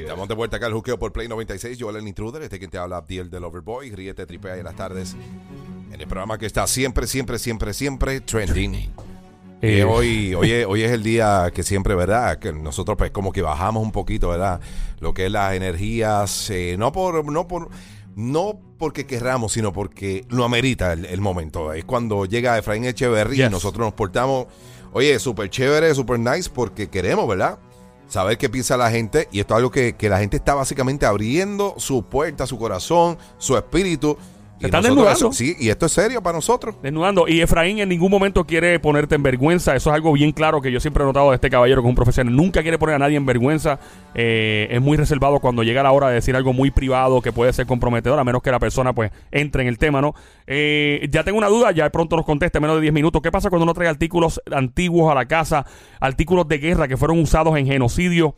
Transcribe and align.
Estamos 0.00 0.28
de 0.28 0.34
vuelta 0.34 0.56
acá 0.56 0.66
al 0.66 0.72
juqueo 0.72 0.98
por 0.98 1.12
Play 1.12 1.28
96. 1.28 1.78
Yo, 1.78 1.90
el 1.90 2.06
intruder, 2.06 2.42
este 2.42 2.58
que 2.58 2.68
te 2.68 2.78
habla, 2.78 2.98
Abdiel 2.98 3.30
del 3.30 3.44
Overboy. 3.44 3.90
Ríete, 3.90 4.26
tripea 4.26 4.56
en 4.56 4.64
las 4.64 4.76
tardes. 4.76 5.16
En 5.92 6.00
el 6.00 6.06
programa 6.06 6.38
que 6.38 6.46
está 6.46 6.66
siempre, 6.66 7.06
siempre, 7.06 7.38
siempre, 7.38 7.72
siempre 7.72 8.20
trending. 8.20 8.90
Eh, 9.62 9.84
hoy, 9.84 10.34
hoy, 10.34 10.52
es, 10.52 10.66
hoy 10.66 10.82
es 10.82 10.92
el 10.92 11.02
día 11.02 11.50
que 11.54 11.62
siempre, 11.62 11.94
¿verdad? 11.94 12.38
Que 12.38 12.52
nosotros 12.52 12.96
pues 12.98 13.10
como 13.10 13.32
que 13.32 13.40
bajamos 13.40 13.82
un 13.82 13.90
poquito, 13.90 14.28
¿verdad? 14.28 14.60
Lo 15.00 15.14
que 15.14 15.26
es 15.26 15.32
las 15.32 15.54
energías, 15.54 16.50
eh, 16.50 16.76
no 16.78 16.92
por, 16.92 17.24
no 17.32 17.48
por, 17.48 17.70
no 18.14 18.60
porque 18.78 19.06
querramos, 19.06 19.52
sino 19.52 19.72
porque 19.72 20.26
lo 20.28 20.44
amerita 20.44 20.92
el, 20.92 21.06
el 21.06 21.20
momento. 21.22 21.72
Es 21.72 21.86
cuando 21.86 22.26
llega 22.26 22.58
Efraín 22.58 22.84
Echeverry 22.84 23.36
y 23.36 23.42
Yes. 23.44 23.50
nosotros 23.50 23.86
nos 23.86 23.94
portamos, 23.94 24.46
oye, 24.92 25.18
súper 25.18 25.48
chévere, 25.48 25.94
súper 25.94 26.18
nice, 26.18 26.50
porque 26.52 26.88
queremos, 26.88 27.26
¿verdad? 27.26 27.58
Saber 28.08 28.38
qué 28.38 28.48
piensa 28.48 28.76
la 28.76 28.90
gente. 28.90 29.28
Y 29.32 29.40
esto 29.40 29.54
es 29.54 29.56
algo 29.56 29.70
que, 29.70 29.94
que 29.96 30.08
la 30.08 30.18
gente 30.18 30.36
está 30.36 30.54
básicamente 30.54 31.06
abriendo 31.06 31.74
su 31.78 32.04
puerta, 32.04 32.46
su 32.46 32.58
corazón, 32.58 33.18
su 33.38 33.56
espíritu. 33.56 34.16
Se 34.58 34.66
están 34.66 34.82
desnudando. 34.82 35.32
sí, 35.32 35.54
y 35.58 35.68
esto 35.68 35.86
es 35.86 35.92
serio 35.92 36.22
para 36.22 36.38
nosotros. 36.38 36.76
Desnudando. 36.82 37.28
Y 37.28 37.40
Efraín 37.42 37.78
en 37.78 37.88
ningún 37.88 38.10
momento 38.10 38.44
quiere 38.44 38.78
ponerte 38.80 39.14
en 39.14 39.22
vergüenza. 39.22 39.76
Eso 39.76 39.90
es 39.90 39.94
algo 39.94 40.12
bien 40.12 40.32
claro 40.32 40.62
que 40.62 40.72
yo 40.72 40.80
siempre 40.80 41.02
he 41.02 41.06
notado 41.06 41.30
de 41.30 41.34
este 41.34 41.50
caballero 41.50 41.82
que 41.82 41.88
es 41.88 41.90
un 41.90 41.94
profesional. 41.94 42.34
Nunca 42.34 42.62
quiere 42.62 42.78
poner 42.78 42.94
a 42.94 42.98
nadie 42.98 43.16
en 43.16 43.26
vergüenza. 43.26 43.78
Eh, 44.14 44.68
es 44.70 44.80
muy 44.80 44.96
reservado 44.96 45.40
cuando 45.40 45.62
llega 45.62 45.82
la 45.82 45.92
hora 45.92 46.08
de 46.08 46.14
decir 46.14 46.34
algo 46.36 46.52
muy 46.54 46.70
privado 46.70 47.20
que 47.20 47.32
puede 47.32 47.52
ser 47.52 47.66
comprometedor, 47.66 48.18
a 48.18 48.24
menos 48.24 48.42
que 48.42 48.50
la 48.50 48.58
persona 48.58 48.94
pues 48.94 49.10
entre 49.30 49.62
en 49.62 49.68
el 49.68 49.78
tema, 49.78 50.00
¿no? 50.00 50.14
Eh, 50.46 51.06
ya 51.10 51.22
tengo 51.22 51.36
una 51.36 51.48
duda, 51.48 51.72
ya 51.72 51.90
pronto 51.90 52.16
nos 52.16 52.24
conteste, 52.24 52.58
menos 52.58 52.76
de 52.76 52.82
10 52.82 52.94
minutos. 52.94 53.20
¿Qué 53.20 53.30
pasa 53.30 53.50
cuando 53.50 53.64
uno 53.64 53.74
trae 53.74 53.88
artículos 53.88 54.40
antiguos 54.50 55.10
a 55.10 55.14
la 55.14 55.26
casa, 55.26 55.66
artículos 56.00 56.48
de 56.48 56.58
guerra 56.58 56.88
que 56.88 56.96
fueron 56.96 57.20
usados 57.20 57.56
en 57.58 57.66
genocidio? 57.66 58.34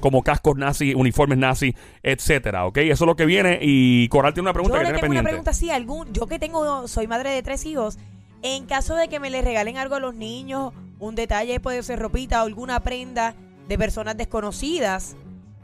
Como 0.00 0.22
cascos 0.22 0.56
nazi, 0.56 0.94
uniformes 0.94 1.38
nazi, 1.38 1.74
etcétera, 2.02 2.66
¿ok? 2.66 2.78
Eso 2.78 3.04
es 3.04 3.06
lo 3.06 3.16
que 3.16 3.26
viene 3.26 3.58
y 3.62 4.08
Coral 4.08 4.34
tiene 4.34 4.46
una 4.46 4.52
pregunta 4.52 4.78
Yo 4.78 4.80
que 4.80 4.84
le 4.84 4.94
tiene 4.94 5.00
tengo 5.08 5.20
una 5.20 5.28
pregunta 5.28 5.50
así, 5.50 5.70
algún, 5.70 6.12
yo 6.12 6.26
que 6.26 6.38
tengo, 6.38 6.88
soy 6.88 7.06
madre 7.06 7.30
de 7.30 7.42
tres 7.42 7.64
hijos, 7.66 7.98
en 8.42 8.66
caso 8.66 8.94
de 8.94 9.08
que 9.08 9.20
me 9.20 9.30
le 9.30 9.42
regalen 9.42 9.78
algo 9.78 9.94
a 9.94 10.00
los 10.00 10.14
niños, 10.14 10.72
un 10.98 11.14
detalle 11.14 11.60
puede 11.60 11.82
ser 11.82 11.98
ropita 11.98 12.42
o 12.42 12.46
alguna 12.46 12.80
prenda 12.80 13.34
de 13.68 13.78
personas 13.78 14.16
desconocidas, 14.16 15.16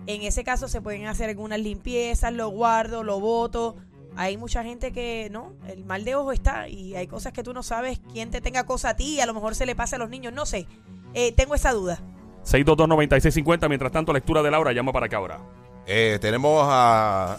en 0.06 0.22
ese 0.22 0.44
caso 0.44 0.68
se 0.68 0.80
pueden 0.80 1.06
hacer 1.06 1.28
algunas 1.28 1.60
limpiezas, 1.60 2.32
lo 2.32 2.48
guardo, 2.48 3.04
lo 3.04 3.20
boto. 3.20 3.76
Hay 4.16 4.36
mucha 4.36 4.62
gente 4.62 4.92
que, 4.92 5.28
no, 5.30 5.54
el 5.68 5.84
mal 5.84 6.04
de 6.04 6.16
ojo 6.16 6.32
está 6.32 6.68
y 6.68 6.96
hay 6.96 7.06
cosas 7.06 7.32
que 7.32 7.42
tú 7.42 7.54
no 7.54 7.62
sabes 7.62 8.00
quién 8.12 8.30
te 8.30 8.40
tenga 8.40 8.64
cosa 8.64 8.90
a 8.90 8.96
ti 8.96 9.14
y 9.14 9.20
a 9.20 9.26
lo 9.26 9.32
mejor 9.32 9.54
se 9.54 9.64
le 9.64 9.74
pasa 9.74 9.96
a 9.96 9.98
los 9.98 10.10
niños, 10.10 10.32
no 10.32 10.44
sé. 10.44 10.66
Eh, 11.14 11.32
tengo 11.32 11.54
esa 11.54 11.72
duda. 11.72 12.00
622-9650. 12.44 13.68
Mientras 13.68 13.92
tanto, 13.92 14.12
lectura 14.12 14.42
de 14.42 14.50
Laura. 14.50 14.72
Llama 14.72 14.92
para 14.92 15.06
acá 15.06 15.16
ahora. 15.16 15.38
Eh, 15.86 16.18
tenemos 16.20 16.64
a, 16.68 17.38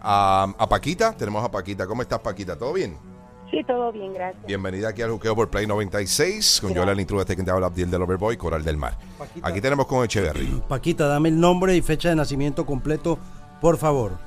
a, 0.00 0.54
a 0.58 0.68
Paquita. 0.68 1.16
Tenemos 1.16 1.44
a 1.44 1.50
Paquita. 1.50 1.86
¿Cómo 1.86 2.02
estás, 2.02 2.20
Paquita? 2.20 2.56
¿Todo 2.56 2.72
bien? 2.72 2.96
Sí, 3.50 3.62
todo 3.64 3.92
bien, 3.92 4.12
gracias. 4.12 4.44
Bienvenida 4.44 4.88
aquí 4.88 5.02
al 5.02 5.10
Juqueo 5.10 5.36
por 5.36 5.48
Play 5.48 5.66
96 5.68 6.58
con. 6.60 6.74
Yola 6.74 7.00
Intrude, 7.00 7.22
este 7.22 7.36
que 7.36 7.44
te 7.44 7.50
habla 7.50 7.66
Abdiel 7.68 7.90
del 7.90 8.02
Overboy, 8.02 8.36
Coral 8.36 8.64
del 8.64 8.76
Mar. 8.76 8.98
Paquita. 9.16 9.46
Aquí 9.46 9.60
tenemos 9.60 9.86
con 9.86 10.04
Echeverry. 10.04 10.62
Paquita, 10.68 11.06
dame 11.06 11.28
el 11.28 11.38
nombre 11.38 11.76
y 11.76 11.80
fecha 11.80 12.08
de 12.08 12.16
nacimiento 12.16 12.66
completo, 12.66 13.18
por 13.60 13.76
favor. 13.76 14.18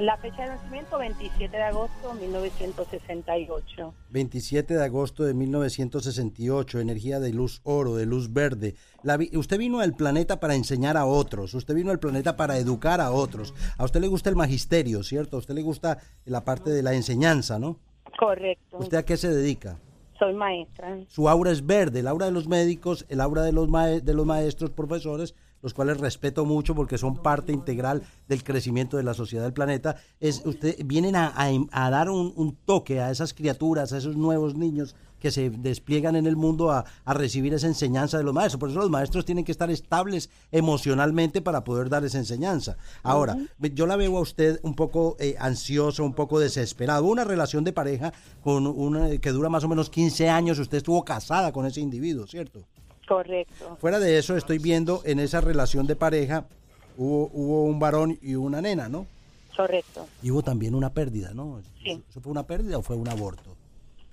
La 0.00 0.16
fecha 0.18 0.42
de 0.44 0.48
nacimiento, 0.50 0.96
27 0.98 1.54
de 1.56 1.62
agosto 1.62 2.14
de 2.14 2.20
1968. 2.28 3.94
27 4.10 4.74
de 4.74 4.84
agosto 4.84 5.24
de 5.24 5.34
1968, 5.34 6.80
energía 6.80 7.20
de 7.20 7.32
luz 7.32 7.60
oro, 7.64 7.96
de 7.96 8.06
luz 8.06 8.32
verde. 8.32 8.74
La 9.02 9.16
vi- 9.16 9.36
usted 9.36 9.58
vino 9.58 9.80
al 9.80 9.94
planeta 9.94 10.40
para 10.40 10.54
enseñar 10.54 10.96
a 10.96 11.04
otros, 11.04 11.52
usted 11.54 11.74
vino 11.74 11.90
al 11.90 11.98
planeta 11.98 12.36
para 12.36 12.56
educar 12.58 13.00
a 13.00 13.10
otros. 13.10 13.54
A 13.76 13.84
usted 13.84 14.00
le 14.00 14.08
gusta 14.08 14.30
el 14.30 14.36
magisterio, 14.36 15.02
¿cierto? 15.02 15.36
A 15.36 15.40
usted 15.40 15.54
le 15.54 15.62
gusta 15.62 15.98
la 16.24 16.44
parte 16.44 16.70
de 16.70 16.82
la 16.82 16.94
enseñanza, 16.94 17.58
¿no? 17.58 17.78
Correcto. 18.18 18.78
¿Usted 18.78 18.96
a 18.98 19.04
qué 19.04 19.16
se 19.16 19.28
dedica? 19.28 19.78
Soy 20.18 20.32
maestra. 20.32 20.96
Su 21.08 21.28
aura 21.28 21.50
es 21.50 21.66
verde, 21.66 22.00
el 22.00 22.06
aura 22.06 22.24
de 22.26 22.32
los 22.32 22.48
médicos, 22.48 23.04
el 23.10 23.20
aura 23.20 23.42
de 23.42 23.52
los, 23.52 23.68
mae- 23.68 24.00
de 24.00 24.14
los 24.14 24.24
maestros, 24.24 24.70
profesores, 24.70 25.34
los 25.66 25.74
cuales 25.74 25.98
respeto 25.98 26.44
mucho 26.44 26.76
porque 26.76 26.96
son 26.96 27.16
parte 27.16 27.50
integral 27.52 28.04
del 28.28 28.44
crecimiento 28.44 28.96
de 28.96 29.02
la 29.02 29.14
sociedad 29.14 29.42
del 29.42 29.52
planeta. 29.52 29.96
Es, 30.20 30.42
usted, 30.46 30.76
vienen 30.84 31.16
a, 31.16 31.32
a- 31.34 31.48
a 31.72 31.90
dar 31.90 32.08
un, 32.08 32.32
un 32.36 32.54
toque 32.54 33.00
a 33.00 33.10
esas 33.10 33.34
criaturas, 33.34 33.92
a 33.92 33.98
esos 33.98 34.16
nuevos 34.16 34.54
niños 34.54 34.94
que 35.18 35.32
se 35.32 35.50
despliegan 35.50 36.14
en 36.14 36.26
el 36.28 36.36
mundo 36.36 36.70
a, 36.70 36.84
a 37.04 37.14
recibir 37.14 37.52
esa 37.52 37.66
enseñanza 37.66 38.16
de 38.16 38.22
los 38.22 38.32
maestros. 38.32 38.60
Por 38.60 38.70
eso 38.70 38.78
los 38.78 38.90
maestros 38.90 39.24
tienen 39.24 39.44
que 39.44 39.50
estar 39.50 39.68
estables 39.68 40.30
emocionalmente 40.52 41.42
para 41.42 41.64
poder 41.64 41.88
dar 41.88 42.04
esa 42.04 42.18
enseñanza. 42.18 42.76
Ahora, 43.02 43.36
yo 43.74 43.86
la 43.88 43.96
veo 43.96 44.16
a 44.18 44.20
usted 44.20 44.60
un 44.62 44.74
poco 44.74 45.16
eh, 45.18 45.34
ansiosa, 45.40 46.04
un 46.04 46.14
poco 46.14 46.38
desesperada. 46.38 47.02
Hubo 47.02 47.10
una 47.10 47.24
relación 47.24 47.64
de 47.64 47.72
pareja 47.72 48.12
con 48.40 48.68
una, 48.68 49.18
que 49.18 49.32
dura 49.32 49.48
más 49.48 49.64
o 49.64 49.68
menos 49.68 49.90
15 49.90 50.28
años. 50.28 50.60
Usted 50.60 50.76
estuvo 50.78 51.04
casada 51.04 51.50
con 51.50 51.66
ese 51.66 51.80
individuo, 51.80 52.26
¿cierto? 52.28 52.62
Correcto. 53.06 53.76
Fuera 53.80 53.98
de 53.98 54.18
eso, 54.18 54.36
estoy 54.36 54.58
viendo 54.58 55.02
en 55.04 55.20
esa 55.20 55.40
relación 55.40 55.86
de 55.86 55.96
pareja 55.96 56.46
hubo, 56.96 57.30
hubo 57.32 57.64
un 57.64 57.78
varón 57.78 58.18
y 58.20 58.34
una 58.34 58.60
nena, 58.60 58.88
¿no? 58.88 59.06
Correcto. 59.56 60.06
Y 60.22 60.30
hubo 60.30 60.42
también 60.42 60.74
una 60.74 60.92
pérdida, 60.92 61.32
¿no? 61.32 61.60
Sí. 61.82 62.02
¿Eso 62.08 62.20
fue 62.20 62.30
una 62.30 62.46
pérdida 62.46 62.78
o 62.78 62.82
fue 62.82 62.96
un 62.96 63.08
aborto? 63.08 63.56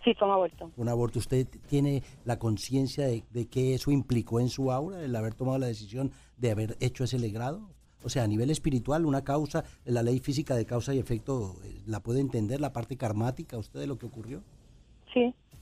Sí, 0.04 0.14
fue 0.14 0.28
un 0.28 0.34
aborto. 0.34 0.72
Un 0.78 0.90
aborto. 0.90 1.20
¿Usted 1.20 1.48
tiene 1.70 2.04
la 2.26 2.38
conciencia 2.38 3.08
de, 3.08 3.24
de 3.32 3.46
que 3.48 3.74
eso 3.74 3.92
implicó 3.92 4.40
en 4.40 4.50
su 4.50 4.72
aura, 4.72 5.02
el 5.02 5.16
haber 5.16 5.34
tomado 5.34 5.58
la 5.58 5.68
decisión 5.68 6.12
de 6.38 6.52
haber 6.52 6.78
hecho 6.80 7.04
ese 7.04 7.20
legrado? 7.20 7.62
O 8.04 8.10
sea, 8.10 8.24
a 8.24 8.28
nivel 8.28 8.50
espiritual, 8.50 9.06
una 9.06 9.24
causa, 9.24 9.64
la 9.86 10.04
ley 10.04 10.20
física 10.20 10.56
de 10.56 10.66
causa 10.66 10.94
y 10.94 11.00
efecto, 11.00 11.56
eh, 11.64 11.82
¿la 11.86 12.02
puede 12.02 12.20
entender 12.20 12.60
la 12.60 12.74
parte 12.74 12.98
karmática 12.98 13.58
usted 13.58 13.80
de 13.80 13.88
lo 13.88 13.98
que 13.98 14.06
ocurrió? 14.06 14.44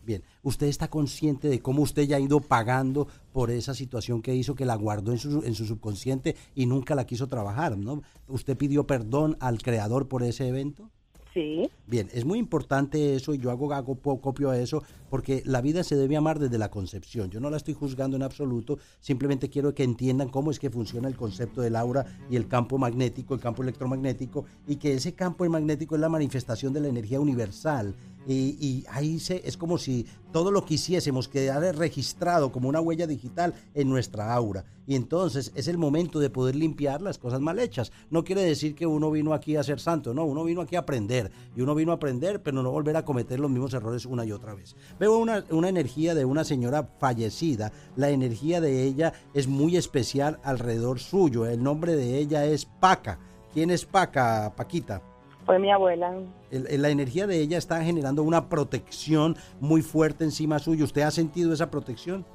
Bien, 0.06 0.24
¿usted 0.44 0.68
está 0.68 0.90
consciente 0.90 1.48
de 1.48 1.62
cómo 1.62 1.84
usted 1.84 2.04
ya 2.04 2.18
ha 2.18 2.20
ido 2.20 2.40
pagando 2.40 3.08
por 3.34 3.52
esa 3.52 3.74
situación 3.74 4.22
que 4.22 4.36
hizo, 4.36 4.56
que 4.56 4.66
la 4.66 4.76
guardó 4.76 5.12
en 5.12 5.20
su, 5.20 5.44
en 5.44 5.54
su 5.54 5.66
subconsciente 5.66 6.36
y 6.56 6.66
nunca 6.66 6.96
la 6.96 7.06
quiso 7.06 7.28
trabajar, 7.28 7.78
¿no? 7.78 8.02
¿Usted 8.28 8.58
pidió 8.58 8.88
perdón 8.88 9.38
al 9.40 9.62
creador 9.62 10.08
por 10.08 10.24
ese 10.24 10.48
evento? 10.48 10.90
sí, 11.34 11.70
Bien, 11.88 12.10
es 12.14 12.26
muy 12.26 12.40
importante 12.40 13.16
eso 13.16 13.34
y 13.34 13.38
yo 13.38 13.52
hago, 13.52 13.74
hago 13.74 13.96
copio 14.22 14.50
a 14.50 14.58
eso 14.58 14.84
porque 15.10 15.44
la 15.46 15.62
vida 15.62 15.84
se 15.84 15.96
debe 15.96 16.16
amar 16.16 16.40
desde 16.40 16.58
la 16.58 16.72
concepción. 16.72 17.30
Yo 17.30 17.40
no 17.40 17.50
la 17.50 17.58
estoy 17.58 17.74
juzgando 17.74 18.16
en 18.16 18.24
absoluto, 18.24 18.80
simplemente 19.00 19.50
quiero 19.50 19.74
que 19.74 19.84
entiendan 19.84 20.30
cómo 20.30 20.52
es 20.52 20.60
que 20.60 20.70
funciona 20.70 21.08
el 21.08 21.18
concepto 21.18 21.62
del 21.62 21.76
aura 21.76 22.06
y 22.30 22.36
el 22.36 22.48
campo 22.48 22.78
magnético, 22.78 23.34
el 23.34 23.42
campo 23.42 23.62
electromagnético 23.62 24.46
y 24.68 24.78
que 24.78 24.94
ese 24.94 25.14
campo 25.14 25.48
magnético 25.50 25.96
es 25.96 26.02
la 26.02 26.10
manifestación 26.10 26.72
de 26.74 26.82
la 26.82 26.88
energía 26.88 27.20
universal. 27.20 27.96
Y, 28.28 28.86
ahí 28.90 29.20
se, 29.20 29.42
es 29.48 29.58
como 29.58 29.78
si 29.78 30.06
todo 30.32 30.52
lo 30.52 30.66
que 30.66 30.76
hiciésemos 30.76 31.28
quedara 31.28 31.72
registrado 31.72 32.52
como 32.52 32.70
una 32.70 32.80
huella 32.80 33.08
digital 33.08 33.54
en 33.74 33.90
nuestra 33.90 34.34
aura. 34.34 34.66
Y 34.88 34.96
entonces 34.96 35.52
es 35.56 35.68
el 35.68 35.78
momento 35.78 36.20
de 36.20 36.30
poder 36.30 36.56
limpiar 36.56 37.02
las 37.02 37.18
cosas 37.18 37.42
mal 37.42 37.60
hechas. 37.60 37.92
No 38.10 38.24
quiere 38.24 38.42
decir 38.44 38.76
que 38.76 38.86
uno 38.86 39.12
vino 39.12 39.34
aquí 39.34 39.56
a 39.56 39.64
ser 39.64 39.80
santo, 39.80 40.14
no, 40.14 40.26
uno 40.26 40.44
vino 40.44 40.62
aquí 40.62 40.76
a 40.76 40.80
aprender. 40.80 41.32
Y 41.56 41.62
uno 41.62 41.76
vino 41.76 41.92
a 41.92 41.96
aprender, 41.96 42.42
pero 42.42 42.62
no 42.62 42.72
volver 42.72 42.98
a 42.98 43.06
cometer 43.06 43.40
los 43.40 43.52
mismos 43.52 43.74
errores 43.74 44.06
una 44.06 44.26
y 44.26 44.32
otra 44.32 44.54
vez. 44.54 44.76
Veo 45.00 45.18
una, 45.18 45.46
una 45.50 45.70
energía 45.70 46.16
de 46.16 46.26
una 46.26 46.44
señora 46.44 46.90
fallecida. 47.00 47.72
La 47.96 48.10
energía 48.10 48.62
de 48.62 48.84
ella 48.84 49.14
es 49.34 49.48
muy 49.48 49.78
especial 49.78 50.40
alrededor 50.44 51.00
suyo. 51.00 51.46
El 51.46 51.64
nombre 51.64 51.96
de 51.96 52.18
ella 52.18 52.46
es 52.46 52.66
Paca. 52.66 53.20
¿Quién 53.54 53.70
es 53.70 53.86
Paca, 53.86 54.54
Paquita? 54.56 55.11
Fue 55.46 55.60
mi 55.60 55.72
abuela. 55.72 56.14
El- 56.52 56.68
el- 56.68 56.82
la 56.82 56.90
energía 56.90 57.28
de 57.28 57.40
ella 57.40 57.58
está 57.58 57.84
generando 57.84 58.24
una 58.24 58.48
protección 58.50 59.36
muy 59.60 59.82
fuerte 59.82 60.24
encima 60.24 60.60
suyo. 60.60 60.86
¿Usted 60.86 61.02
ha 61.02 61.12
sentido 61.12 61.54
esa 61.54 61.70
protección? 61.72 62.26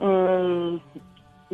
Mm, 0.00 0.76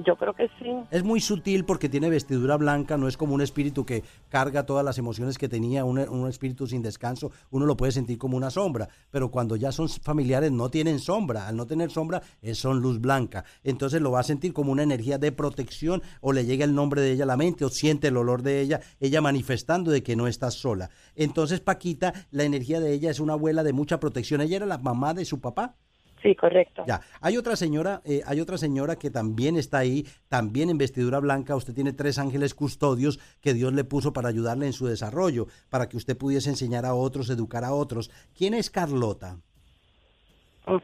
yo 0.05 0.17
creo 0.17 0.35
que 0.35 0.49
sí. 0.59 0.71
Es 0.91 1.05
muy 1.05 1.21
sutil 1.21 1.65
porque 1.65 1.89
tiene 1.89 2.11
vestidura 2.11 2.57
blanca, 2.57 2.97
no 2.97 3.09
es 3.09 3.17
como 3.17 3.35
un 3.35 3.41
espíritu 3.41 3.85
que 3.85 4.05
carga 4.29 4.67
todas 4.67 4.85
las 4.85 4.99
emociones 4.99 5.39
que 5.39 5.49
tenía, 5.49 5.85
un, 5.85 5.99
un 5.99 6.29
espíritu 6.29 6.67
sin 6.67 6.83
descanso, 6.83 7.31
uno 7.51 7.67
lo 7.67 7.77
puede 7.77 7.93
sentir 7.93 8.19
como 8.19 8.37
una 8.37 8.51
sombra, 8.51 8.89
pero 9.11 9.31
cuando 9.31 9.57
ya 9.57 9.73
son 9.73 9.89
familiares 9.89 10.53
no 10.53 10.69
tienen 10.69 10.99
sombra, 10.99 11.49
al 11.49 11.57
no 11.57 11.67
tener 11.67 11.91
sombra 11.91 12.23
son 12.53 12.81
luz 12.81 13.01
blanca, 13.01 13.45
entonces 13.65 14.01
lo 14.01 14.11
va 14.11 14.21
a 14.21 14.25
sentir 14.25 14.53
como 14.53 14.73
una 14.73 14.83
energía 14.83 15.19
de 15.19 15.33
protección 15.33 16.03
o 16.21 16.33
le 16.33 16.45
llega 16.45 16.65
el 16.65 16.75
nombre 16.75 17.01
de 17.01 17.13
ella 17.13 17.25
a 17.25 17.27
la 17.27 17.37
mente 17.37 17.65
o 17.65 17.69
siente 17.69 18.09
el 18.09 18.17
olor 18.17 18.43
de 18.43 18.61
ella, 18.61 18.81
ella 19.01 19.21
manifestando 19.21 19.91
de 19.91 20.03
que 20.03 20.17
no 20.17 20.27
está 20.27 20.51
sola. 20.51 20.91
Entonces 21.15 21.61
Paquita, 21.61 22.13
la 22.31 22.45
energía 22.45 22.81
de 22.81 22.93
ella 22.93 23.11
es 23.11 23.21
una 23.21 23.35
abuela 23.35 23.63
de 23.63 23.73
mucha 23.73 24.01
protección, 24.01 24.41
ella 24.41 24.57
era 24.57 24.67
la 24.67 24.79
mamá 24.79 25.15
de 25.15 25.25
su 25.25 25.41
papá. 25.41 25.77
Sí, 26.23 26.35
correcto. 26.35 26.85
Ya, 26.87 27.01
hay 27.21 27.37
otra 27.37 27.57
señora, 27.57 28.01
eh, 28.05 28.23
hay 28.27 28.41
otra 28.41 28.59
señora 28.59 28.97
que 28.97 29.11
también 29.11 29.57
está 29.57 29.79
ahí, 29.79 30.07
también 30.29 30.71
en 30.71 30.79
vestidura 30.79 31.21
blanca. 31.21 31.57
Usted 31.57 31.75
tiene 31.75 31.93
tres 31.93 32.19
ángeles 32.19 32.55
custodios 32.55 33.19
que 33.41 33.55
Dios 33.55 33.73
le 33.73 33.85
puso 33.85 34.13
para 34.13 34.29
ayudarle 34.29 34.67
en 34.67 34.73
su 34.73 34.87
desarrollo, 34.87 35.47
para 35.71 35.89
que 35.89 35.97
usted 35.97 36.17
pudiese 36.17 36.51
enseñar 36.51 36.85
a 36.87 36.95
otros, 36.95 37.31
educar 37.31 37.65
a 37.65 37.73
otros. 37.73 38.11
¿Quién 38.35 38.55
es 38.55 38.71
Carlota? 38.71 39.39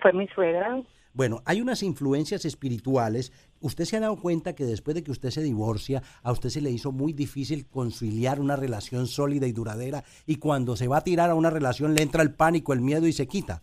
Fue 0.00 0.12
mi 0.12 0.28
suegra. 0.28 0.80
Bueno, 1.14 1.42
hay 1.44 1.60
unas 1.60 1.82
influencias 1.82 2.44
espirituales 2.44 3.32
usted 3.62 3.84
se 3.84 3.96
ha 3.96 4.00
dado 4.00 4.16
cuenta 4.16 4.54
que 4.54 4.64
después 4.64 4.94
de 4.94 5.02
que 5.02 5.10
usted 5.10 5.30
se 5.30 5.42
divorcia, 5.42 6.02
a 6.22 6.32
usted 6.32 6.50
se 6.50 6.60
le 6.60 6.70
hizo 6.70 6.92
muy 6.92 7.12
difícil 7.12 7.66
conciliar 7.68 8.40
una 8.40 8.56
relación 8.56 9.06
sólida 9.06 9.46
y 9.46 9.52
duradera 9.52 10.04
y 10.26 10.36
cuando 10.36 10.76
se 10.76 10.88
va 10.88 10.98
a 10.98 11.04
tirar 11.04 11.30
a 11.30 11.34
una 11.34 11.50
relación 11.50 11.94
le 11.94 12.02
entra 12.02 12.22
el 12.22 12.34
pánico, 12.34 12.72
el 12.72 12.80
miedo 12.80 13.06
y 13.06 13.12
se 13.12 13.26
quita. 13.26 13.62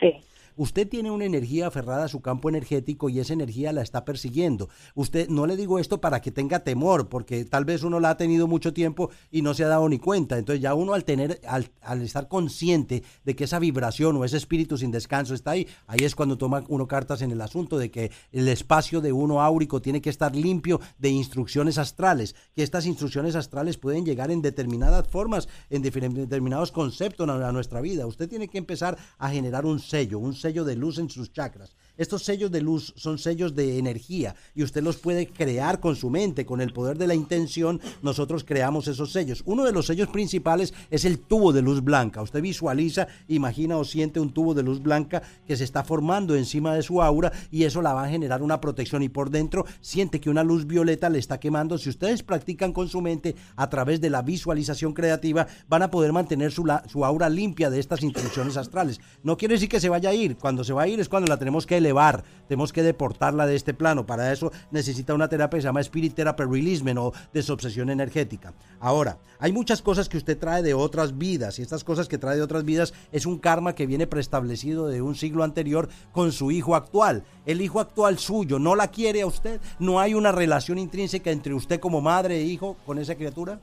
Sí. 0.00 0.12
Usted 0.56 0.88
tiene 0.88 1.10
una 1.10 1.24
energía 1.24 1.66
aferrada 1.66 2.04
a 2.04 2.08
su 2.08 2.20
campo 2.20 2.48
energético 2.48 3.08
y 3.08 3.18
esa 3.18 3.32
energía 3.32 3.72
la 3.72 3.82
está 3.82 4.04
persiguiendo. 4.04 4.68
Usted 4.94 5.28
no 5.28 5.46
le 5.46 5.56
digo 5.56 5.78
esto 5.78 6.00
para 6.00 6.20
que 6.20 6.30
tenga 6.30 6.60
temor, 6.60 7.08
porque 7.08 7.44
tal 7.44 7.64
vez 7.64 7.82
uno 7.82 7.98
la 7.98 8.10
ha 8.10 8.16
tenido 8.16 8.46
mucho 8.46 8.72
tiempo 8.72 9.10
y 9.30 9.42
no 9.42 9.54
se 9.54 9.64
ha 9.64 9.68
dado 9.68 9.88
ni 9.88 9.98
cuenta. 9.98 10.38
Entonces 10.38 10.62
ya 10.62 10.74
uno 10.74 10.94
al 10.94 11.04
tener, 11.04 11.40
al, 11.48 11.70
al 11.82 12.02
estar 12.02 12.28
consciente 12.28 13.02
de 13.24 13.34
que 13.34 13.44
esa 13.44 13.58
vibración 13.58 14.16
o 14.16 14.24
ese 14.24 14.36
espíritu 14.36 14.78
sin 14.78 14.90
descanso 14.90 15.34
está 15.34 15.52
ahí, 15.52 15.66
ahí 15.86 16.00
es 16.02 16.14
cuando 16.14 16.38
toma 16.38 16.64
uno 16.68 16.86
cartas 16.86 17.22
en 17.22 17.32
el 17.32 17.40
asunto 17.40 17.78
de 17.78 17.90
que 17.90 18.12
el 18.30 18.48
espacio 18.48 19.00
de 19.00 19.12
uno 19.12 19.42
áurico 19.42 19.82
tiene 19.82 20.00
que 20.00 20.10
estar 20.10 20.36
limpio 20.36 20.80
de 20.98 21.10
instrucciones 21.10 21.78
astrales, 21.78 22.36
que 22.54 22.62
estas 22.62 22.86
instrucciones 22.86 23.34
astrales 23.34 23.76
pueden 23.76 24.04
llegar 24.04 24.30
en 24.30 24.42
determinadas 24.42 25.08
formas, 25.08 25.48
en 25.70 25.82
determinados 25.82 26.70
conceptos 26.70 27.28
a 27.28 27.52
nuestra 27.52 27.80
vida. 27.80 28.06
Usted 28.06 28.28
tiene 28.28 28.48
que 28.48 28.58
empezar 28.58 28.96
a 29.18 29.30
generar 29.30 29.66
un 29.66 29.80
sello, 29.80 30.18
un 30.18 30.34
sello 30.34 30.43
de 30.52 30.76
luz 30.76 30.98
en 30.98 31.08
sus 31.08 31.32
chakras. 31.32 31.76
Estos 31.96 32.24
sellos 32.24 32.50
de 32.50 32.60
luz 32.60 32.92
son 32.96 33.18
sellos 33.18 33.54
de 33.54 33.78
energía 33.78 34.34
y 34.52 34.64
usted 34.64 34.82
los 34.82 34.96
puede 34.96 35.28
crear 35.28 35.78
con 35.78 35.94
su 35.94 36.10
mente, 36.10 36.44
con 36.44 36.60
el 36.60 36.72
poder 36.72 36.98
de 36.98 37.06
la 37.06 37.14
intención. 37.14 37.80
Nosotros 38.02 38.42
creamos 38.42 38.88
esos 38.88 39.12
sellos. 39.12 39.44
Uno 39.46 39.62
de 39.62 39.70
los 39.70 39.86
sellos 39.86 40.08
principales 40.08 40.74
es 40.90 41.04
el 41.04 41.20
tubo 41.20 41.52
de 41.52 41.62
luz 41.62 41.84
blanca. 41.84 42.20
Usted 42.20 42.42
visualiza, 42.42 43.06
imagina 43.28 43.76
o 43.76 43.84
siente 43.84 44.18
un 44.18 44.32
tubo 44.32 44.54
de 44.54 44.64
luz 44.64 44.82
blanca 44.82 45.22
que 45.46 45.56
se 45.56 45.62
está 45.62 45.84
formando 45.84 46.34
encima 46.34 46.74
de 46.74 46.82
su 46.82 47.00
aura 47.00 47.32
y 47.52 47.62
eso 47.62 47.80
la 47.80 47.94
va 47.94 48.04
a 48.04 48.08
generar 48.08 48.42
una 48.42 48.60
protección 48.60 49.04
y 49.04 49.08
por 49.08 49.30
dentro 49.30 49.64
siente 49.80 50.20
que 50.20 50.30
una 50.30 50.42
luz 50.42 50.66
violeta 50.66 51.08
le 51.08 51.20
está 51.20 51.38
quemando. 51.38 51.78
Si 51.78 51.90
ustedes 51.90 52.24
practican 52.24 52.72
con 52.72 52.88
su 52.88 53.00
mente 53.02 53.36
a 53.54 53.70
través 53.70 54.00
de 54.00 54.10
la 54.10 54.22
visualización 54.22 54.94
creativa, 54.94 55.46
van 55.68 55.82
a 55.82 55.92
poder 55.92 56.12
mantener 56.12 56.50
su, 56.50 56.64
su 56.88 57.04
aura 57.04 57.28
limpia 57.28 57.70
de 57.70 57.78
estas 57.78 58.02
instrucciones 58.02 58.56
astrales. 58.56 59.00
No 59.22 59.36
quiere 59.36 59.54
decir 59.54 59.68
que 59.68 59.78
se 59.78 59.88
vaya 59.88 60.10
a 60.10 60.14
ir. 60.14 60.36
Cuando 60.36 60.64
se 60.64 60.72
va 60.72 60.82
a 60.82 60.88
ir 60.88 60.98
es 60.98 61.08
cuando 61.08 61.28
la 61.28 61.38
tenemos 61.38 61.66
que 61.66 61.83
elevar, 61.84 62.24
tenemos 62.48 62.72
que 62.72 62.82
deportarla 62.82 63.46
de 63.46 63.56
este 63.56 63.74
plano. 63.74 64.06
Para 64.06 64.32
eso 64.32 64.52
necesita 64.70 65.14
una 65.14 65.28
terapia 65.28 65.58
que 65.58 65.62
se 65.62 65.68
llama 65.68 65.80
Spirit 65.80 66.14
Therapy 66.14 66.44
Releasement 66.44 66.98
o 66.98 67.12
desobsesión 67.32 67.90
energética. 67.90 68.54
Ahora, 68.80 69.18
hay 69.38 69.52
muchas 69.52 69.82
cosas 69.82 70.08
que 70.08 70.16
usted 70.16 70.38
trae 70.38 70.62
de 70.62 70.74
otras 70.74 71.16
vidas 71.18 71.58
y 71.58 71.62
estas 71.62 71.84
cosas 71.84 72.08
que 72.08 72.18
trae 72.18 72.36
de 72.36 72.42
otras 72.42 72.64
vidas 72.64 72.94
es 73.12 73.26
un 73.26 73.38
karma 73.38 73.74
que 73.74 73.86
viene 73.86 74.06
preestablecido 74.06 74.88
de 74.88 75.02
un 75.02 75.14
siglo 75.14 75.44
anterior 75.44 75.88
con 76.12 76.32
su 76.32 76.50
hijo 76.50 76.74
actual. 76.74 77.24
El 77.46 77.60
hijo 77.60 77.80
actual 77.80 78.18
suyo 78.18 78.58
no 78.58 78.74
la 78.74 78.88
quiere 78.88 79.22
a 79.22 79.26
usted. 79.26 79.60
No 79.78 80.00
hay 80.00 80.14
una 80.14 80.32
relación 80.32 80.78
intrínseca 80.78 81.30
entre 81.30 81.54
usted 81.54 81.80
como 81.80 82.00
madre 82.00 82.36
e 82.36 82.44
hijo 82.44 82.76
con 82.86 82.98
esa 82.98 83.14
criatura. 83.14 83.60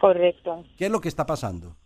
Correcto. 0.00 0.64
¿Qué 0.76 0.86
es 0.86 0.90
lo 0.90 1.00
que 1.00 1.08
está 1.08 1.26
pasando? 1.26 1.76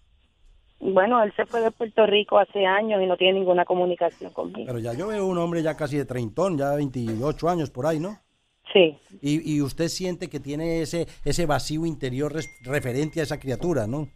Bueno, 0.85 1.23
él 1.23 1.33
se 1.37 1.47
fue 1.47 1.61
de 1.61 1.71
Puerto 1.71 2.05
Rico 2.07 2.39
hace 2.39 2.67
años 2.67 3.01
y 3.01 3.07
no 3.07 3.17
tiene 3.17 3.39
ninguna 3.39 3.65
comunicación 3.65 4.33
conmigo. 4.33 4.67
Pero 4.67 4.81
ya 4.81 4.93
yo 4.95 5.07
veo 5.07 5.27
un 5.27 5.39
hombre 5.39 5.63
ya 5.63 5.77
casi 5.77 5.97
de 5.97 6.05
treintón, 6.05 6.59
ya 6.59 6.75
28 6.75 7.49
años 7.49 7.71
por 7.71 7.87
ahí, 7.87 8.01
¿no? 8.01 8.19
Sí, 8.73 8.99
Y, 9.21 9.55
y 9.55 9.61
usted 9.63 9.89
siente 9.89 10.29
que 10.29 10.41
tiene 10.41 10.83
ese, 10.83 11.07
ese 11.25 11.47
vacío 11.47 11.87
interior 11.87 12.33
res- 12.33 12.49
referente 12.63 13.21
a 13.21 13.23
esa 13.23 13.39
criatura, 13.39 13.87
¿no? 13.87 14.09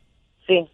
sí, 0.47 0.69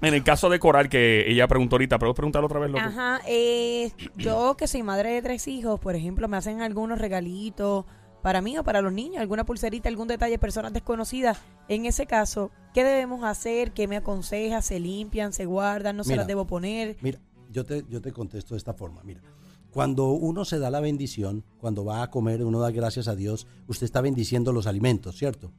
en 0.00 0.14
el 0.14 0.24
caso 0.24 0.48
de 0.48 0.58
Coral, 0.58 0.88
que 0.88 1.30
ella 1.30 1.46
preguntó 1.46 1.74
ahorita, 1.76 1.98
¿puedo 1.98 2.14
preguntarlo 2.14 2.46
otra 2.46 2.60
vez, 2.60 2.70
loco? 2.70 2.82
Ajá, 2.82 3.20
eh, 3.28 3.92
yo 4.16 4.56
que 4.56 4.66
soy 4.66 4.82
madre 4.82 5.10
de 5.12 5.20
tres 5.20 5.46
hijos, 5.46 5.78
por 5.78 5.94
ejemplo, 5.94 6.26
me 6.26 6.38
hacen 6.38 6.62
algunos 6.62 6.98
regalitos 6.98 7.84
para 8.24 8.40
mí 8.40 8.56
o 8.56 8.64
para 8.64 8.80
los 8.80 8.90
niños, 8.90 9.20
alguna 9.20 9.44
pulserita, 9.44 9.90
algún 9.90 10.08
detalle, 10.08 10.38
personas 10.38 10.72
desconocidas. 10.72 11.36
En 11.68 11.84
ese 11.84 12.06
caso, 12.06 12.50
¿qué 12.72 12.82
debemos 12.82 13.22
hacer? 13.22 13.72
¿Qué 13.72 13.86
me 13.86 13.98
aconseja? 13.98 14.62
¿Se 14.62 14.80
limpian? 14.80 15.34
¿Se 15.34 15.44
guardan? 15.44 15.94
¿No 15.98 16.04
se 16.04 16.16
las 16.16 16.26
debo 16.26 16.46
poner? 16.46 16.96
Mira, 17.02 17.20
yo 17.50 17.66
te, 17.66 17.84
yo 17.86 18.00
te 18.00 18.12
contesto 18.12 18.54
de 18.54 18.58
esta 18.58 18.72
forma. 18.72 19.02
Mira, 19.04 19.20
cuando 19.70 20.06
uno 20.12 20.46
se 20.46 20.58
da 20.58 20.70
la 20.70 20.80
bendición, 20.80 21.44
cuando 21.58 21.84
va 21.84 22.02
a 22.02 22.10
comer, 22.10 22.42
uno 22.42 22.60
da 22.60 22.70
gracias 22.70 23.08
a 23.08 23.14
Dios, 23.14 23.46
usted 23.66 23.84
está 23.84 24.00
bendiciendo 24.00 24.54
los 24.54 24.66
alimentos, 24.66 25.18
¿cierto? 25.18 25.52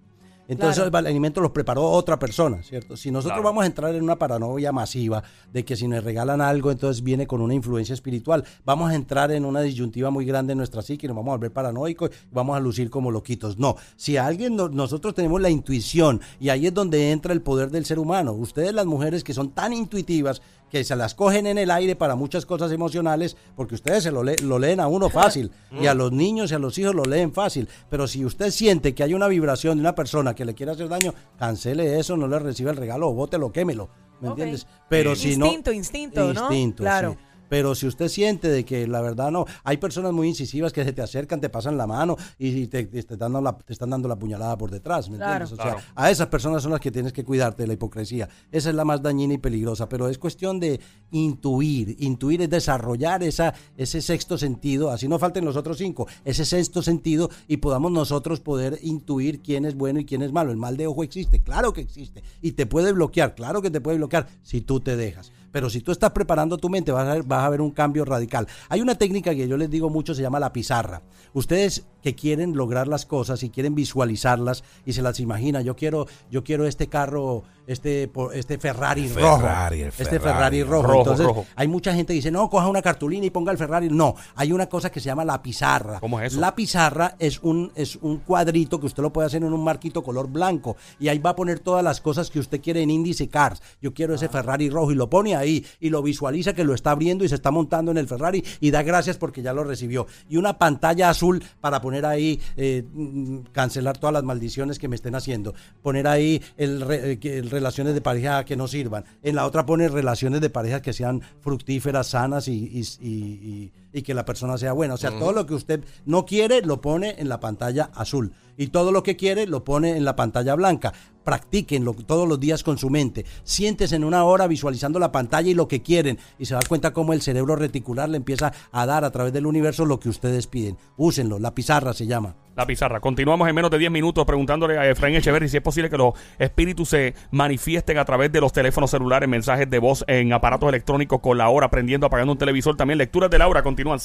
Entonces 0.48 0.84
Claro. 0.84 1.00
el 1.00 1.08
alimento 1.08 1.42
los 1.42 1.52
preparó 1.52 1.84
otra 1.90 2.20
persona, 2.20 2.62
¿cierto? 2.62 2.96
Si 2.96 3.10
nosotros 3.12 3.38
Claro. 3.38 3.44
vamos 3.50 3.64
a 3.64 3.68
entrar 3.68 3.96
en 3.96 4.04
una 4.04 4.18
paranoia 4.18 4.72
masiva 4.72 5.24
de 5.52 5.66
que 5.66 5.76
si 5.76 5.88
nos 5.88 6.04
regalan 6.04 6.40
algo, 6.42 6.72
entonces 6.72 7.04
viene 7.04 7.26
con 7.26 7.42
una 7.42 7.54
influencia 7.56 7.94
espiritual, 7.94 8.44
vamos 8.64 8.92
a 8.92 8.96
entrar 8.96 9.32
en 9.32 9.44
una 9.46 9.62
disyuntiva 9.62 10.12
muy 10.12 10.26
grande 10.26 10.52
en 10.54 10.58
nuestra 10.60 10.82
psique, 10.82 11.08
nos 11.08 11.16
vamos 11.16 11.32
a 11.34 11.38
volver 11.38 11.52
paranoicos, 11.52 12.10
y 12.12 12.34
vamos 12.34 12.56
a 12.56 12.60
lucir 12.60 12.90
como 12.90 13.10
loquitos. 13.12 13.58
No, 13.58 13.76
si 13.96 14.18
alguien, 14.18 14.56
no- 14.56 14.70
nosotros 14.70 15.16
tenemos 15.16 15.42
la 15.42 15.50
intuición 15.50 16.22
y 16.40 16.50
ahí 16.50 16.68
es 16.68 16.74
donde 16.74 17.12
entra 17.12 17.34
el 17.34 17.42
poder 17.42 17.72
del 17.72 17.86
ser 17.86 17.98
humano. 17.98 18.34
Ustedes 18.34 18.74
las 18.74 18.86
mujeres 18.86 19.24
que 19.24 19.34
son 19.34 19.50
tan 19.50 19.74
intuitivas 19.74 20.42
que 20.76 20.84
se 20.84 20.96
las 20.98 21.16
cogen 21.16 21.48
en 21.48 21.58
el 21.58 21.72
aire 21.72 21.96
para 21.96 22.16
muchas 22.16 22.46
cosas 22.46 22.70
emocionales, 22.70 23.38
porque 23.56 23.76
ustedes 23.76 24.04
se 24.04 24.12
lo, 24.12 24.24
le- 24.24 24.36
lo 24.44 24.60
leen 24.60 24.82
a 24.82 24.88
uno 24.88 25.10
fácil 25.10 25.50
y 25.82 25.88
a 25.88 25.94
los 25.94 26.12
niños 26.12 26.52
y 26.52 26.56
a 26.56 26.60
los 26.60 26.78
hijos 26.78 26.94
lo 26.94 27.06
leen 27.06 27.32
fácil. 27.32 27.70
Pero 27.90 28.08
si 28.08 28.26
usted 28.26 28.52
siente 28.52 28.94
que 28.94 29.02
hay 29.02 29.14
una 29.14 29.30
vibración 29.30 29.78
de 29.78 29.82
una 29.82 29.96
persona 29.96 30.36
que 30.36 30.44
le 30.44 30.54
quiere 30.54 30.74
hacer 30.74 30.90
daño, 30.90 31.14
cancele 31.40 31.98
eso, 31.98 32.18
no 32.18 32.28
le 32.28 32.40
reciba 32.40 32.72
el 32.72 32.78
regalo 32.78 33.08
o 33.08 33.14
bótelo, 33.14 33.54
quémelo. 33.54 33.88
¿Me 34.20 34.28
entiendes? 34.28 34.68
Pero 34.90 35.16
si 35.16 35.38
no. 35.38 35.46
Instinto, 35.46 35.72
instinto, 35.72 36.34
¿no? 36.34 36.42
Instinto, 36.42 36.84
Claro. 36.84 37.12
sí. 37.14 37.18
Pero 37.56 37.74
si 37.74 37.88
usted 37.88 38.10
siente 38.10 38.50
de 38.50 38.66
que 38.66 38.86
la 38.86 39.00
verdad 39.00 39.32
no, 39.32 39.46
hay 39.64 39.78
personas 39.78 40.12
muy 40.12 40.28
incisivas 40.28 40.74
que 40.74 40.84
se 40.84 40.92
te 40.92 41.02
acercan, 41.02 41.40
te 41.40 41.48
pasan 41.48 41.78
la 41.78 41.88
mano 41.88 42.18
y 42.38 42.68
te, 42.68 42.84
te 42.84 43.00
están, 43.00 43.18
dando 43.18 43.40
la, 43.40 43.58
te 43.58 43.72
están 43.72 43.90
dando 43.92 44.10
la 44.10 44.18
puñalada 44.20 44.58
por 44.58 44.70
detrás, 44.70 45.10
¿me 45.10 45.16
Claro. 45.16 45.46
entiendes? 45.46 45.54
O 45.54 45.56
sea, 45.56 45.76
Claro. 45.76 45.88
a 45.96 46.12
esas 46.12 46.28
personas 46.28 46.62
son 46.64 46.74
las 46.74 46.82
que 46.82 46.92
tienes 46.92 47.14
que 47.14 47.24
cuidarte 47.24 47.64
de 47.64 47.68
la 47.68 47.74
hipocresía. 47.76 48.28
Esa 48.52 48.72
es 48.72 48.76
la 48.76 48.84
más 48.84 49.02
dañina 49.02 49.36
y 49.36 49.38
peligrosa, 49.38 49.88
pero 49.88 50.10
es 50.10 50.18
cuestión 50.18 50.60
de 50.60 50.82
intuir. 51.12 51.96
Intuir 52.00 52.42
es 52.42 52.50
desarrollar 52.50 53.24
esa, 53.24 53.54
ese 53.78 54.02
sexto 54.02 54.38
sentido, 54.38 54.90
así 54.92 55.08
no 55.08 55.18
falten 55.18 55.46
los 55.46 55.56
otros 55.56 55.78
cinco, 55.78 56.08
ese 56.26 56.44
sexto 56.44 56.82
sentido 56.82 57.30
y 57.48 57.56
podamos 57.58 57.90
nosotros 57.94 58.42
poder 58.42 58.80
intuir 58.82 59.40
quién 59.42 59.64
es 59.64 59.76
bueno 59.76 60.02
y 60.02 60.06
quién 60.06 60.22
es 60.24 60.34
malo. 60.34 60.52
El 60.52 60.58
mal 60.58 60.76
de 60.76 60.88
ojo 60.88 61.04
existe, 61.06 61.42
claro 61.42 61.72
que 61.72 61.80
existe, 61.80 62.22
y 62.42 62.52
te 62.52 62.66
puede 62.66 62.92
bloquear, 62.92 63.34
claro 63.34 63.62
que 63.62 63.72
te 63.72 63.80
puede 63.80 63.96
bloquear 63.96 64.28
si 64.44 64.60
tú 64.60 64.82
te 64.82 64.98
dejas. 64.98 65.32
Pero 65.56 65.70
si 65.70 65.80
tú 65.80 65.94
estás 65.94 66.12
preparando 66.12 66.58
tu 66.58 66.68
mente, 66.68 66.92
vas 66.92 67.08
a, 67.08 67.14
ver, 67.14 67.24
vas 67.24 67.46
a 67.46 67.50
ver 67.50 67.62
un 67.62 67.72
cambio 67.72 68.04
radical. 68.04 68.46
Hay 68.68 68.82
una 68.82 68.96
técnica 68.96 69.34
que 69.34 69.48
yo 69.48 69.56
les 69.56 69.70
digo 69.70 69.90
mucho, 69.90 70.14
se 70.14 70.22
llama 70.22 70.38
la 70.38 70.52
pizarra. 70.52 71.02
Ustedes 71.32 71.86
que 72.04 72.14
quieren 72.14 72.58
lograr 72.58 72.90
las 72.90 73.06
cosas 73.06 73.42
y 73.42 73.50
quieren 73.50 73.74
visualizarlas 73.74 74.66
y 74.86 74.92
se 74.92 75.02
las 75.02 75.22
imaginan, 75.22 75.64
yo 75.64 75.78
quiero, 75.78 76.08
yo 76.30 76.44
quiero 76.44 76.68
este 76.68 76.88
carro, 76.88 77.44
este, 77.68 78.12
este 78.34 78.58
Ferrari, 78.58 79.08
rojo. 79.10 79.38
Este 79.72 80.06
Ferrari. 80.20 80.20
Ferrari 80.20 80.64
rojo. 80.64 80.84
Rojo, 80.88 81.00
Entonces, 81.00 81.26
rojo. 81.26 81.46
hay 81.56 81.68
mucha 81.68 81.94
gente 81.94 82.14
que 82.14 82.16
dice, 82.18 82.32
no, 82.32 82.50
coja 82.50 82.68
una 82.68 82.82
cartulina 82.82 83.26
y 83.26 83.30
ponga 83.30 83.52
el 83.52 83.58
Ferrari. 83.58 83.90
No, 83.90 84.16
hay 84.36 84.52
una 84.52 84.68
cosa 84.68 84.92
que 84.92 85.00
se 85.00 85.08
llama 85.08 85.26
la 85.26 85.42
pizarra. 85.42 86.00
¿Cómo 86.00 86.20
es 86.20 86.34
eso? 86.34 86.42
La 86.42 86.56
pizarra 86.56 87.16
es 87.20 87.40
un, 87.42 87.72
es 87.76 87.96
un 87.98 88.18
cuadrito 88.20 88.80
que 88.80 88.86
usted 88.86 89.04
lo 89.04 89.12
puede 89.14 89.28
hacer 89.28 89.44
en 89.44 89.54
un 89.54 89.64
marquito 89.64 90.04
color 90.04 90.28
blanco 90.30 90.76
y 91.00 91.08
ahí 91.08 91.20
va 91.20 91.32
a 91.32 91.36
poner 91.36 91.60
todas 91.60 91.84
las 91.84 92.02
cosas 92.02 92.30
que 92.30 92.40
usted 92.40 92.62
quiere 92.62 92.82
en 92.82 92.90
índice 92.90 93.28
cars. 93.28 93.62
Yo 93.82 93.94
quiero 93.94 94.14
Ah. 94.14 94.16
ese 94.16 94.30
Ferrari 94.30 94.70
rojo 94.70 94.92
y 94.92 94.96
lo 94.96 95.10
pone 95.10 95.36
ahí 95.36 95.66
y 95.80 95.90
lo 95.90 96.02
visualiza 96.02 96.54
que 96.54 96.64
lo 96.64 96.74
está 96.74 96.92
abriendo 96.92 97.26
y 97.26 97.30
se 97.30 97.36
está 97.36 97.52
montando 97.52 97.92
en 97.92 97.98
el 97.98 98.08
Ferrari 98.08 98.44
y 98.62 98.72
da 98.72 98.82
gracias 98.84 99.18
porque 99.18 99.42
ya 99.42 99.52
lo 99.54 99.64
recibió. 99.64 100.08
Y 100.30 100.38
una 100.38 100.58
pantalla 100.58 101.10
azul 101.10 101.44
para 101.60 101.82
poner 101.82 102.06
ahí, 102.06 102.40
eh, 102.56 102.84
mm, 102.94 103.40
cancelar 103.52 103.98
todas 103.98 104.14
las 104.14 104.24
maldiciones 104.24 104.80
que 104.80 104.88
me 104.88 104.96
estén 104.96 105.16
haciendo. 105.16 105.54
Poner 105.82 106.08
ahí 106.08 106.42
el, 106.58 106.84
eh, 106.90 107.20
el 107.24 107.50
relaciones 107.56 107.94
de 107.94 108.02
pareja 108.02 108.44
que 108.46 108.56
no 108.56 108.68
sirvan. 108.68 109.06
En 109.24 109.36
la 109.36 109.46
otra 109.46 109.66
pone 109.66 109.88
relaciones 109.88 110.42
de 110.42 110.50
pareja 110.50 110.82
que 110.82 110.94
sean 110.94 111.22
fructíferas, 111.42 112.08
sanas 112.08 112.48
y, 112.48 112.54
y- 112.54 112.82
y- 113.02 113.10
y- 113.10 113.72
y 113.94 114.02
que 114.04 114.14
la 114.14 114.26
persona 114.26 114.58
sea 114.58 114.74
buena. 114.74 114.94
O 114.94 114.98
sea, 114.98 115.12
todo 115.20 115.32
lo 115.32 115.46
que 115.46 115.54
usted 115.54 115.84
no 116.06 116.26
quiere 116.26 116.62
lo 116.62 116.82
pone 116.82 117.16
en 117.18 117.30
la 117.30 117.40
pantalla 117.40 117.90
azul. 117.96 118.34
Y 118.58 118.68
todo 118.68 118.92
lo 118.92 119.04
que 119.04 119.16
quiere 119.16 119.48
lo 119.48 119.64
pone 119.64 119.98
en 119.98 120.06
la 120.06 120.16
pantalla 120.16 120.56
blanca. 120.56 120.94
Practíquenlo 121.24 121.94
todos 121.94 122.28
los 122.28 122.40
días 122.40 122.64
con 122.64 122.78
su 122.78 122.90
mente. 122.90 123.26
Siéntese 123.44 123.96
en 123.96 124.04
una 124.04 124.24
hora 124.24 124.48
visualizando 124.48 125.00
la 125.00 125.12
pantalla 125.12 125.50
y 125.50 125.56
lo 125.56 125.68
que 125.68 125.82
quieren. 125.82 126.20
Y 126.38 126.46
se 126.46 126.54
da 126.54 126.62
cuenta 126.68 126.94
cómo 126.94 127.14
el 127.14 127.22
cerebro 127.22 127.56
reticular 127.56 128.08
le 128.08 128.18
empieza 128.18 128.54
a 128.72 128.86
dar 128.86 129.04
a 129.04 129.12
través 129.12 129.34
del 129.34 129.48
universo 129.48 129.86
lo 129.86 130.00
que 130.00 130.10
ustedes 130.10 130.48
piden. 130.48 130.78
Úsenlo. 130.98 131.40
La 131.40 131.56
pizarra 131.56 131.94
se 131.94 132.06
llama. 132.06 132.36
La 132.56 132.66
pizarra. 132.66 133.02
Continuamos 133.02 133.50
en 133.50 133.56
menos 133.56 133.70
de 133.70 133.78
10 133.78 133.92
minutos 133.92 134.24
preguntándole 134.26 134.78
a 134.78 134.90
Efraín 134.90 135.16
Echeverry 135.16 135.50
si 135.50 135.58
es 135.58 135.64
posible 135.64 135.90
que 135.90 135.98
los 135.98 136.14
espíritus 136.40 136.88
se 136.88 137.14
manifiesten 137.32 137.98
a 137.98 138.06
través 138.06 138.32
de 138.32 138.40
los 138.40 138.54
teléfonos 138.54 138.92
celulares, 138.92 139.28
mensajes 139.28 139.70
de 139.70 139.78
voz 139.78 140.06
en 140.08 140.32
aparatos 140.32 140.70
electrónicos 140.70 141.20
con 141.20 141.38
la 141.38 141.50
hora, 141.50 141.70
prendiendo, 141.70 142.08
apagando 142.08 142.32
un 142.32 142.38
televisor. 142.38 142.78
También 142.78 142.98
lecturas 142.98 143.30
de 143.30 143.40
Laura 143.40 143.62
continúan 143.62 144.00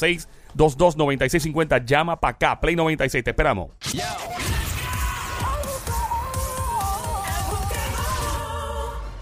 622-9650. 0.57 1.85
Llama 1.85 2.19
para 2.19 2.31
acá. 2.33 2.61
Play 2.61 2.77
96. 2.77 3.25
Te 3.25 3.31
esperamos. 3.31 3.71